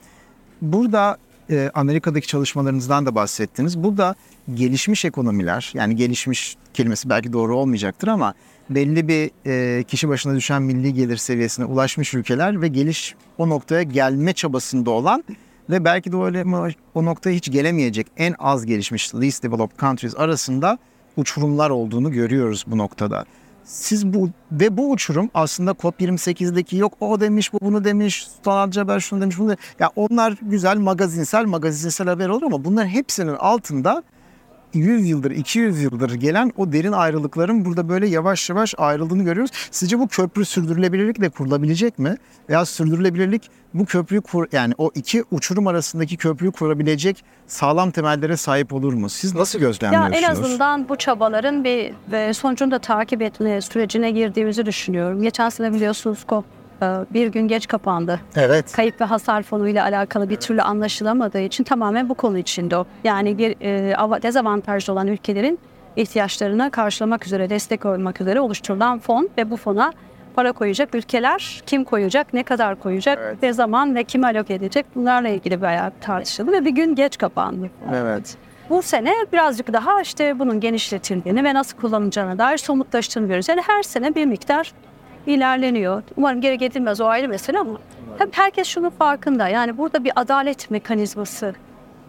Burada 0.62 1.18
e, 1.50 1.72
Amerika'daki 1.74 2.28
çalışmalarınızdan 2.28 3.06
da 3.06 3.16
bahsettiniz. 3.16 3.84
Burada 3.84 4.16
gelişmiş 4.54 5.06
ekonomiler 5.06 5.72
yani 5.74 5.96
gelişmiş 5.96 6.58
kelimesi 6.74 7.10
belki 7.10 7.34
doğru 7.34 7.58
olmayacaktır 7.58 8.08
ama 8.08 8.34
belli 8.70 9.08
bir 9.08 9.32
e, 9.46 9.84
kişi 9.84 10.10
başına 10.10 10.36
düşen 10.36 10.62
milli 10.62 10.94
gelir 10.94 11.18
seviyesine 11.18 11.66
ulaşmış 11.66 12.14
ülkeler 12.14 12.62
ve 12.62 12.68
geliş 12.68 13.16
o 13.38 13.50
noktaya 13.50 13.84
gelme 13.84 14.34
çabasında 14.34 14.92
olan 14.92 15.24
ve 15.70 15.86
belki 15.86 16.12
de 16.12 16.18
öyle 16.18 16.44
o 16.94 17.06
noktaya 17.06 17.36
hiç 17.36 17.52
gelemeyecek 17.52 18.08
en 18.18 18.36
az 18.40 18.66
gelişmiş 18.66 19.16
least 19.16 19.44
developed 19.44 19.80
countries 19.80 20.16
arasında 20.16 20.78
uçurumlar 21.18 21.70
olduğunu 21.70 22.12
görüyoruz 22.12 22.64
bu 22.68 22.78
noktada. 22.78 23.26
Siz 23.64 24.14
bu 24.14 24.30
ve 24.52 24.78
bu 24.78 24.92
uçurum 24.92 25.30
aslında 25.34 25.72
COP28'deki 25.72 26.78
yok 26.78 26.94
o 27.00 27.20
demiş 27.20 27.54
bu 27.54 27.60
bunu 27.62 27.84
demiş 27.84 28.28
Sultan 28.28 28.72
Haber 28.72 29.00
şunu 29.00 29.22
demiş 29.22 29.40
bunu 29.40 29.48
demiş. 29.50 29.64
Ya 29.80 29.92
onlar 29.96 30.34
güzel 30.42 30.78
magazinsel 30.78 31.46
magazinsel 31.46 32.08
haber 32.08 32.30
olur 32.30 32.44
ama 32.44 32.66
bunların 32.66 32.88
hepsinin 32.90 33.36
altında 33.36 34.04
100 34.76 35.10
yıldır 35.10 35.32
200 35.32 35.82
yıldır 35.84 36.14
gelen 36.14 36.52
o 36.58 36.72
derin 36.72 36.92
ayrılıkların 36.92 37.66
burada 37.66 37.90
böyle 37.90 38.08
yavaş 38.08 38.50
yavaş 38.50 38.74
ayrıldığını 38.78 39.24
görüyoruz. 39.24 39.52
Sizce 39.72 40.00
bu 40.00 40.08
köprü 40.08 40.46
sürdürülebilirlikle 40.46 41.30
kurulabilecek 41.30 42.00
mi? 42.00 42.16
Veya 42.50 42.66
sürdürülebilirlik 42.66 43.50
bu 43.74 43.86
köprüyü 43.86 44.22
kur 44.22 44.48
yani 44.52 44.74
o 44.78 44.92
iki 44.96 45.24
uçurum 45.32 45.68
arasındaki 45.68 46.18
köprüyü 46.18 46.52
kurabilecek 46.52 47.24
sağlam 47.48 47.92
temellere 47.92 48.38
sahip 48.38 48.74
olur 48.74 48.94
mu? 48.94 49.10
Siz 49.10 49.36
nasıl 49.36 49.60
Ya 49.60 49.68
gözlemliyorsunuz? 49.68 50.18
en 50.18 50.24
azından 50.30 50.90
bu 50.90 50.96
çabaların 50.96 51.64
bir 51.64 51.94
ve 52.12 52.34
sonucunu 52.34 52.72
da 52.72 52.80
takip 52.80 53.22
etme 53.22 53.62
sürecine 53.62 54.12
girdiğimizi 54.12 54.66
düşünüyorum. 54.66 55.22
Geçen 55.22 55.50
sene 55.50 55.74
biliyorsunuz 55.74 56.26
COP 56.30 56.46
e, 56.46 56.65
bir 57.14 57.28
gün 57.28 57.48
geç 57.48 57.68
kapandı. 57.68 58.20
Evet. 58.36 58.72
Kayıp 58.72 59.02
ve 59.02 59.06
hasar 59.06 59.44
fonu 59.44 59.68
ile 59.70 59.82
alakalı 59.82 60.30
bir 60.30 60.36
türlü 60.36 60.62
anlaşılamadığı 60.62 61.40
için 61.40 61.64
tamamen 61.64 62.10
bu 62.10 62.14
konu 62.16 62.38
içinde 62.38 62.78
o. 62.78 62.86
Yani 63.04 63.38
bir 63.38 63.56
e, 63.62 63.94
ava- 63.96 64.22
dezavantajlı 64.22 64.94
olan 64.94 65.08
ülkelerin 65.08 65.60
ihtiyaçlarını 65.96 66.72
karşılamak 66.72 67.26
üzere, 67.26 67.50
destek 67.50 67.86
olmak 67.86 68.22
üzere 68.22 68.40
oluşturulan 68.40 69.00
fon 69.00 69.30
ve 69.38 69.52
bu 69.52 69.58
fona 69.58 69.94
para 70.36 70.52
koyacak 70.52 70.96
ülkeler 70.96 71.62
kim 71.66 71.84
koyacak, 71.84 72.34
ne 72.34 72.44
kadar 72.44 72.76
koyacak, 72.80 73.20
Evet. 73.22 73.38
ne 73.44 73.54
zaman 73.54 73.96
ve 73.96 74.04
kime 74.04 74.28
alok 74.28 74.52
edecek 74.52 74.86
bunlarla 74.96 75.28
ilgili 75.30 75.62
bayağı 75.62 75.92
tartışıldı 76.02 76.52
ve 76.52 76.66
bir 76.66 76.70
gün 76.72 76.96
geç 76.96 77.18
kapandı. 77.18 77.70
Evet. 77.94 78.38
Bu 78.70 78.82
sene 78.82 79.14
birazcık 79.34 79.74
daha 79.74 80.02
işte 80.02 80.40
bunun 80.40 80.60
genişletildiğini 80.60 81.44
ve 81.44 81.54
nasıl 81.54 81.78
kullanılacağına 81.78 82.38
dair 82.38 82.58
somutlaştığını 82.58 83.24
görüyoruz. 83.24 83.50
Yani 83.50 83.62
her 83.68 83.84
sene 83.84 84.16
bir 84.16 84.26
miktar 84.26 84.74
ilerleniyor. 85.28 86.04
Umarım 86.18 86.42
geri 86.42 86.58
getirmez 86.58 87.02
o 87.02 87.06
ayrı 87.06 87.28
mesele 87.28 87.60
ama 87.60 87.78
tabii 88.18 88.32
herkes 88.34 88.68
şunun 88.68 88.90
farkında. 88.90 89.48
Yani 89.48 89.78
burada 89.78 90.04
bir 90.04 90.12
adalet 90.16 90.72
mekanizması 90.72 91.56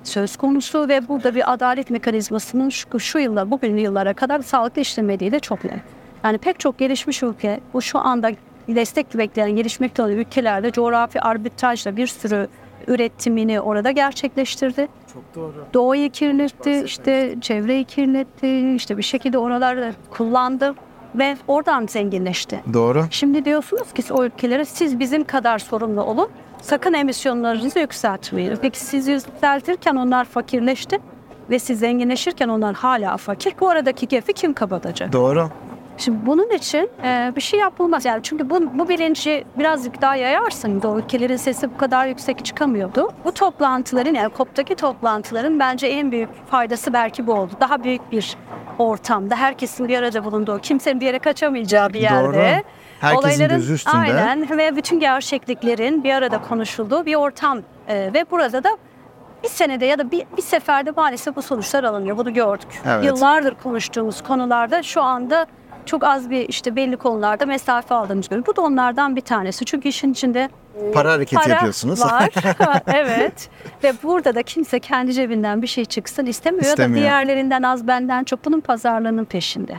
söz 0.04 0.37
konusu 0.37 0.88
ve 0.88 1.08
burada 1.08 1.35
bir 1.35 1.52
adalet 1.52 1.90
mekanizmasının 1.90 2.68
şu, 2.68 3.00
şu 3.00 3.18
yıllar, 3.18 3.50
bugün 3.50 3.76
yıllara 3.76 4.14
kadar 4.14 4.40
sağlıklı 4.40 4.82
işlemediği 4.82 5.32
de 5.32 5.40
çok 5.40 5.64
net. 5.64 5.80
Yani 6.25 6.38
pek 6.38 6.61
çok 6.61 6.78
gelişmiş 6.78 7.23
ülke 7.23 7.61
bu 7.75 7.82
şu 7.82 7.99
anda 7.99 8.30
destek 8.68 9.18
bekleyen 9.18 9.56
gelişmekte 9.56 10.02
olan 10.02 10.12
ülkelerde 10.12 10.70
coğrafi 10.70 11.20
arbitrajla 11.20 11.96
bir 11.96 12.06
sürü 12.06 12.49
üretimini 12.87 13.61
orada 13.61 13.90
gerçekleştirdi. 13.90 14.88
Çok 15.12 15.35
doğru. 15.35 15.66
Doğayı 15.75 16.11
kirletti, 16.11 16.82
işte 16.85 17.37
çevreyi 17.40 17.85
kirletti, 17.85 18.75
işte 18.75 18.99
bir 18.99 19.02
şekilde 19.02 19.38
oraları 19.38 19.94
kullandı 20.11 20.75
ve 21.15 21.37
oradan 21.49 21.87
zenginleşti. 21.87 22.61
Doğru. 22.73 23.05
Şimdi 23.11 23.45
diyorsunuz 23.45 23.93
ki 23.93 24.13
o 24.13 24.25
ülkelere 24.25 24.65
siz 24.65 24.99
bizim 24.99 25.25
kadar 25.25 25.59
sorumlu 25.59 26.03
olun. 26.03 26.29
Sakın 26.63 26.93
emisyonlarınızı 26.93 27.79
yükseltmeyin. 27.79 28.57
Peki 28.63 28.81
siz 28.81 29.09
yükseltirken 29.09 29.97
onlar 29.97 30.25
fakirleşti 30.25 30.99
ve 31.51 31.59
siz 31.59 31.79
zenginleşirken 31.79 32.49
onlar 32.49 32.75
hala 32.75 33.17
fakir. 33.17 33.55
Bu 33.61 33.69
aradaki 33.69 34.09
gefi 34.09 34.33
kim 34.33 34.55
kapatacak? 34.55 35.13
Doğru. 35.13 35.51
Şimdi 35.97 36.26
bunun 36.26 36.50
için 36.50 36.91
e, 37.05 37.33
bir 37.37 37.41
şey 37.41 37.61
yapılmaz. 37.61 38.05
Yani 38.05 38.23
çünkü 38.23 38.50
bu, 38.50 38.79
bu 38.79 38.88
bilinci 38.88 39.45
birazcık 39.59 40.03
daha 40.03 40.17
yayarsın. 40.17 40.81
O 40.85 40.99
ülkelerin 40.99 41.37
sesi 41.37 41.75
bu 41.75 41.76
kadar 41.76 42.07
yüksek 42.07 42.45
çıkamıyordu. 42.45 43.11
Bu 43.25 43.33
toplantıların 43.33 44.15
yani 44.15 44.33
COP'taki 44.37 44.75
toplantıların 44.75 45.59
bence 45.59 45.87
en 45.87 46.12
büyük 46.12 46.47
faydası 46.50 46.93
belki 46.93 47.26
bu 47.26 47.33
oldu. 47.33 47.53
Daha 47.61 47.85
büyük 47.85 48.12
bir 48.12 48.37
ortamda 48.79 49.37
herkesin 49.37 49.88
bir 49.88 49.99
arada 49.99 50.25
bulunduğu, 50.25 50.59
kimsenin 50.59 51.00
bir 51.00 51.07
yere 51.07 51.19
kaçamayacağı 51.19 51.93
bir 51.93 52.00
yerde. 52.00 52.26
Doğru. 52.26 52.62
Herkesin 53.00 53.49
gözü 53.49 53.75
üstünde. 53.75 53.97
Aynen 53.97 54.59
ve 54.59 54.76
bütün 54.76 55.00
gerçekliklerin 55.00 56.05
bir 56.05 56.15
arada 56.15 56.43
konuşulduğu 56.43 57.07
bir 57.07 57.15
ortam. 57.15 57.59
E, 57.88 58.11
ve 58.15 58.25
burada 58.31 58.65
da 58.65 58.71
bir 59.43 59.49
senede 59.49 59.87
ya 59.87 59.99
da 59.99 60.11
bir, 60.11 60.25
bir 60.37 60.43
seferde 60.43 60.91
maalesef 60.91 61.37
bu 61.37 61.43
sonuçlar 61.43 61.85
alınıyor. 61.85 62.17
Bunu 62.17 62.35
gördük. 62.35 62.83
Evet. 62.87 63.05
Yıllardır 63.05 63.55
konuştuğumuz 63.62 64.23
konularda 64.23 64.83
şu 64.83 65.03
anda 65.03 65.47
çok 65.87 66.05
az 66.05 66.31
bir 66.31 66.49
işte 66.49 66.76
belli 66.76 66.97
konularda 66.97 67.47
mesafe 67.47 67.95
aldığımız 67.95 68.28
görüyoruz. 68.28 68.47
Bu 68.52 68.57
da 68.57 68.62
onlardan 68.62 69.16
bir 69.16 69.21
tanesi. 69.21 69.64
Çünkü 69.64 69.88
işin 69.88 70.12
içinde 70.12 70.49
Para 70.95 71.12
hareketi 71.12 71.37
para 71.43 71.52
yapıyorsunuz. 71.55 72.00
var. 72.00 72.31
evet. 72.87 73.50
Ve 73.85 73.93
burada 74.02 74.35
da 74.35 74.43
kimse 74.43 74.81
kendi 74.81 75.12
cebinden 75.12 75.62
bir 75.62 75.66
şey 75.66 75.85
çıksın 75.85 76.26
istemiyor, 76.26 76.62
ya 76.64 76.69
da 76.69 76.73
İstemiyor. 76.73 77.00
diğerlerinden 77.00 77.62
az 77.62 77.87
benden 77.87 78.25
çok 78.25 78.45
bunun 78.45 78.61
pazarlığının 78.61 79.25
peşinde. 79.25 79.76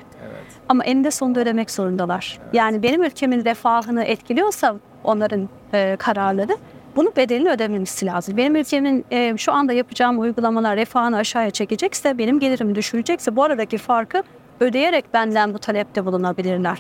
Ama 0.70 0.84
eninde 0.86 1.12
sonunda 1.12 1.40
ödemek 1.40 1.72
zorundalar. 1.72 2.40
Yani 2.54 2.84
benim 2.84 3.04
ülkemin 3.04 3.46
refahını 3.46 4.04
etkiliyorsa 4.04 4.76
onların 5.04 5.50
e, 5.74 5.96
kararları 6.00 6.58
bunun 6.96 7.14
bedelini 7.18 7.50
ödememesi 7.50 8.06
lazım. 8.06 8.38
Benim 8.38 8.56
ülkemin 8.56 9.06
e, 9.12 9.38
şu 9.38 9.52
anda 9.54 9.74
yapacağım 9.74 10.20
uygulamalar 10.20 10.76
refahını 10.78 11.18
aşağıya 11.18 11.52
çekecekse, 11.52 12.18
benim 12.18 12.40
gelirimi 12.40 12.76
düşürecekse 12.76 13.36
bu 13.36 13.44
aradaki 13.44 13.78
farkı 13.78 14.24
ödeyerek 14.60 15.14
benden 15.14 15.54
bu 15.54 15.60
talepte 15.60 16.06
bulunabilirler. 16.06 16.80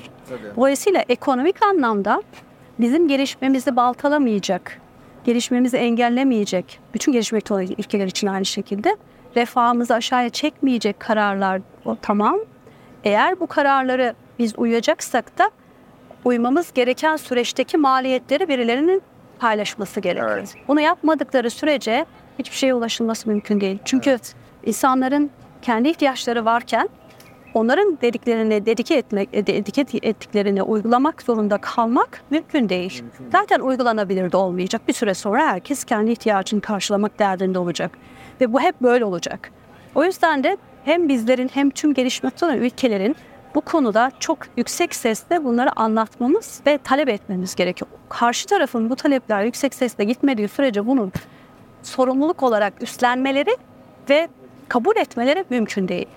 Dolayısıyla 0.55 1.03
ekonomik 1.09 1.63
anlamda 1.65 2.23
bizim 2.79 3.07
gelişmemizi 3.07 3.75
baltalamayacak, 3.75 4.81
gelişmemizi 5.23 5.77
engellemeyecek, 5.77 6.79
bütün 6.93 7.11
gelişmekte 7.11 7.53
olan 7.53 7.67
ülkeler 7.77 8.07
için 8.07 8.27
aynı 8.27 8.45
şekilde 8.45 8.97
refahımızı 9.35 9.93
aşağıya 9.93 10.29
çekmeyecek 10.29 10.99
kararlar 10.99 11.61
o 11.85 11.97
tamam. 12.01 12.39
Eğer 13.03 13.39
bu 13.39 13.47
kararları 13.47 14.13
biz 14.39 14.53
uyacaksak 14.57 15.37
da 15.37 15.51
uymamız 16.25 16.73
gereken 16.73 17.15
süreçteki 17.15 17.77
maliyetleri 17.77 18.47
birilerinin 18.47 19.01
paylaşması 19.39 19.99
gerekiyor. 19.99 20.37
Evet. 20.37 20.55
Bunu 20.67 20.81
yapmadıkları 20.81 21.49
sürece 21.49 22.05
hiçbir 22.39 22.55
şeye 22.55 22.73
ulaşılması 22.73 23.29
mümkün 23.29 23.61
değil. 23.61 23.79
Çünkü 23.85 24.19
insanların 24.65 25.29
kendi 25.61 25.89
ihtiyaçları 25.89 26.45
varken 26.45 26.89
onların 27.53 27.97
dediklerini 28.01 28.65
dedike 28.65 28.95
etmek, 28.95 29.29
e, 29.33 29.47
dedike 29.47 29.85
ettiklerini 30.01 30.63
uygulamak 30.63 31.21
zorunda 31.21 31.57
kalmak 31.57 32.21
mümkün 32.29 32.69
değil. 32.69 33.03
Zaten 33.31 33.59
uygulanabilir 33.59 34.31
de 34.31 34.37
olmayacak. 34.37 34.81
Bir 34.87 34.93
süre 34.93 35.13
sonra 35.13 35.47
herkes 35.47 35.83
kendi 35.83 36.11
ihtiyacını 36.11 36.61
karşılamak 36.61 37.19
derdinde 37.19 37.59
olacak. 37.59 37.91
Ve 38.41 38.53
bu 38.53 38.61
hep 38.61 38.81
böyle 38.81 39.05
olacak. 39.05 39.51
O 39.95 40.03
yüzden 40.03 40.43
de 40.43 40.57
hem 40.85 41.09
bizlerin 41.09 41.49
hem 41.53 41.69
tüm 41.69 41.93
gelişmekte 41.93 42.45
olan 42.45 42.57
ülkelerin 42.57 43.15
bu 43.55 43.61
konuda 43.61 44.11
çok 44.19 44.37
yüksek 44.57 44.95
sesle 44.95 45.43
bunları 45.43 45.79
anlatmamız 45.79 46.61
ve 46.67 46.77
talep 46.77 47.09
etmemiz 47.09 47.55
gerekiyor. 47.55 47.91
Karşı 48.09 48.47
tarafın 48.47 48.89
bu 48.89 48.95
talepler 48.95 49.43
yüksek 49.43 49.73
sesle 49.73 50.03
gitmediği 50.03 50.47
sürece 50.47 50.87
bunu 50.87 51.11
sorumluluk 51.83 52.43
olarak 52.43 52.73
üstlenmeleri 52.81 53.57
ve 54.09 54.27
kabul 54.67 54.95
etmeleri 54.95 55.45
mümkün 55.49 55.87
değil. 55.87 56.07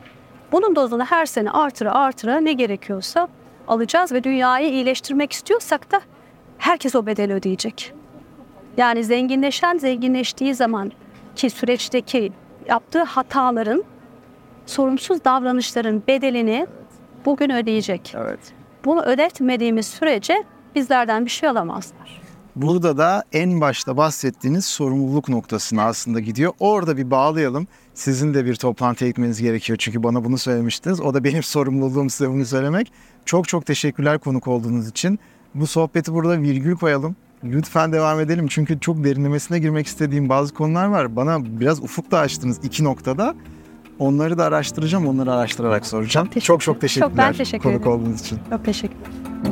Bunun 0.53 0.77
dozunu 0.77 1.05
her 1.05 1.27
sene 1.27 1.51
artıra 1.51 1.93
artıra 1.93 2.41
ne 2.41 2.53
gerekiyorsa 2.53 3.29
alacağız 3.69 4.13
ve 4.13 4.25
dünyayı 4.25 4.71
iyileştirmek 4.71 5.33
istiyorsak 5.33 5.93
da 5.93 6.01
herkes 6.59 6.95
o 6.95 7.07
bedeli 7.07 7.33
ödeyecek. 7.33 7.93
Yani 8.77 9.05
zenginleşen 9.05 9.79
zenginleştiği 9.79 10.55
zaman 10.55 10.93
ki 11.37 11.51
süreçteki 11.51 12.33
yaptığı 12.69 13.03
hataların, 13.03 13.85
sorumsuz 14.67 15.25
davranışların 15.25 16.03
bedelini 16.09 16.67
bugün 17.25 17.51
ödeyecek. 17.51 18.15
Evet. 18.17 18.41
Bunu 18.85 19.03
ödetmediğimiz 19.03 19.87
sürece 19.87 20.45
bizlerden 20.75 21.25
bir 21.25 21.31
şey 21.31 21.49
alamazlar. 21.49 22.21
Burada 22.63 22.99
da 22.99 23.25
en 23.33 23.61
başta 23.61 23.97
bahsettiğiniz 23.97 24.65
sorumluluk 24.65 25.29
noktasına 25.29 25.83
aslında 25.83 26.21
gidiyor. 26.21 26.53
Orada 26.61 26.97
bir 26.97 27.11
bağlayalım. 27.11 27.67
Sizin 27.95 28.35
de 28.35 28.45
bir 28.45 28.55
toplantıya 28.55 29.11
gitmeniz 29.11 29.41
gerekiyor 29.43 29.77
çünkü 29.79 30.03
bana 30.03 30.25
bunu 30.25 30.39
söylemiştiniz. 30.39 31.01
O 31.01 31.15
da 31.15 31.25
benim 31.25 31.43
sorumluluğum 31.57 32.11
size 32.11 32.31
bunu 32.31 32.47
söylemek. 32.47 32.93
Çok 33.25 33.49
çok 33.49 33.67
teşekkürler 33.67 34.19
konuk 34.19 34.49
olduğunuz 34.49 34.89
için. 34.89 35.19
Bu 35.55 35.67
sohbeti 35.67 36.13
burada 36.13 36.43
virgül 36.43 36.77
koyalım. 36.77 37.17
Lütfen 37.45 37.93
devam 37.93 38.21
edelim 38.21 38.47
çünkü 38.47 38.81
çok 38.81 39.05
derinlemesine 39.05 39.59
girmek 39.59 39.87
istediğim 39.87 40.29
bazı 40.29 40.55
konular 40.55 40.87
var. 40.87 41.17
Bana 41.17 41.61
biraz 41.61 41.83
ufuk 41.83 42.11
da 42.11 42.19
açtınız 42.19 42.61
iki 42.63 42.85
noktada. 42.85 43.35
Onları 43.99 44.39
da 44.39 44.45
araştıracağım, 44.45 45.07
onları 45.07 45.33
araştırarak 45.33 45.87
soracağım. 45.87 46.29
Çok 46.41 46.61
çok 46.61 46.61
ederim. 46.63 46.81
teşekkürler 46.81 47.09
Çok 47.11 47.19
ben 47.19 47.33
teşekkür 47.33 47.63
konuk 47.63 47.81
ederim. 47.81 47.93
olduğunuz 47.93 48.21
için. 48.21 48.39
Çok 48.51 48.65
teşekkür 48.65 49.50